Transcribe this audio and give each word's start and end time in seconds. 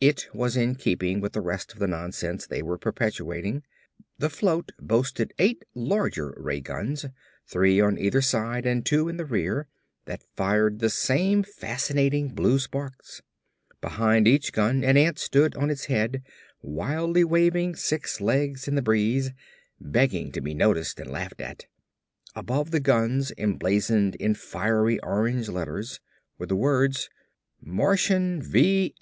It 0.00 0.26
was 0.32 0.56
in 0.56 0.76
keeping 0.76 1.20
with 1.20 1.34
the 1.34 1.42
rest 1.42 1.74
of 1.74 1.78
the 1.78 1.86
nonsense 1.86 2.46
they 2.46 2.62
were 2.62 2.78
perpetrating. 2.78 3.62
The 4.16 4.30
float 4.30 4.72
boasted 4.80 5.34
eight 5.38 5.66
larger 5.74 6.32
ray 6.38 6.62
guns, 6.62 7.04
three 7.46 7.78
on 7.82 7.98
either 7.98 8.22
side 8.22 8.64
and 8.64 8.86
two 8.86 9.06
in 9.10 9.18
the 9.18 9.26
rear, 9.26 9.66
that 10.06 10.22
fired 10.34 10.78
the 10.78 10.88
same 10.88 11.42
fascinating 11.42 12.28
blue 12.28 12.58
sparks. 12.58 13.20
Behind 13.82 14.26
each 14.26 14.54
gun 14.54 14.82
an 14.82 14.96
ant 14.96 15.18
stood 15.18 15.54
on 15.56 15.68
its 15.68 15.84
head, 15.84 16.22
wildly 16.62 17.22
waving 17.22 17.76
six 17.76 18.18
legs 18.18 18.66
in 18.66 18.76
the 18.76 18.80
breeze, 18.82 19.32
begging 19.78 20.32
to 20.32 20.40
be 20.40 20.54
noticed 20.54 20.98
and 21.00 21.10
laughed 21.10 21.42
at. 21.42 21.66
Above 22.34 22.70
the 22.70 22.80
guns, 22.80 23.30
emblazoned 23.36 24.14
in 24.14 24.34
fiery 24.34 24.98
orange 25.00 25.50
letters, 25.50 26.00
were 26.38 26.46
the 26.46 26.56
words: 26.56 27.10
"MARTIAN 27.60 28.40
V. 28.40 28.94